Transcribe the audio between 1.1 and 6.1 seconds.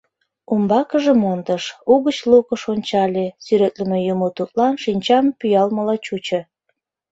мондыш, угыч лукыш ончале, сӱретлыме юмо тудлан шинчам пӱалмыла